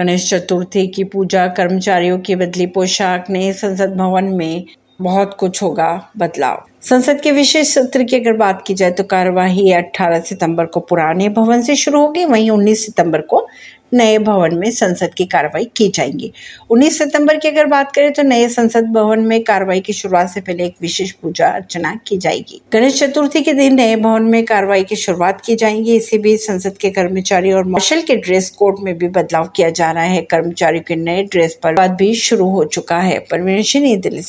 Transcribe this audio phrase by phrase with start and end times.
[0.00, 4.64] गणेश चतुर्थी की पूजा कर्मचारियों की बदली पोशाक ने संसद भवन में
[5.00, 9.72] बहुत कुछ होगा बदलाव। संसद के विशेष सत्र की अगर बात की जाए तो कार्यवाही
[9.72, 13.46] 18 सितंबर को पुराने भवन से शुरू होगी, वहीं 19 सितंबर को
[13.94, 16.32] नए भवन में संसद की कार्रवाई की जाएँगी।
[16.70, 20.40] 19 सितंबर की अगर बात करें तो नए संसद भवन में कार्रवाई की शुरुआत से
[20.40, 24.84] पहले एक विशेष पूजा अर्चना की जाएगी। गणेश चतुर्थी के दिन नए भवन में कार्रवाई
[24.84, 28.98] की शुरुआत की जाएगी। इसी बीच संसद के कर्मचारी और मार्शल के ड्रेस कोड में
[28.98, 32.64] भी बदलाव किया जा रहा है। कर्मचारियों के नए ड्रेस पर बाद भी शुरू हो
[32.64, 34.22] चुका है। परवीन नई दिल्ली